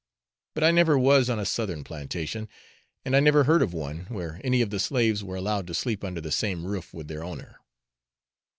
But 0.55 0.63
I 0.63 0.71
never 0.71 0.97
was 0.97 1.29
on 1.29 1.37
a 1.37 1.45
southern 1.45 1.83
plantation, 1.83 2.49
and 3.05 3.15
I 3.15 3.19
never 3.19 3.43
heard 3.43 3.61
of 3.61 3.71
one, 3.71 4.05
where 4.07 4.41
any 4.43 4.63
of 4.63 4.71
the 4.71 4.79
slaves 4.79 5.23
were 5.23 5.35
allowed 5.35 5.67
to 5.67 5.75
sleep 5.75 6.03
under 6.03 6.19
the 6.21 6.31
same 6.31 6.65
roof 6.65 6.91
with 6.91 7.07
their 7.07 7.23
owner. 7.23 7.59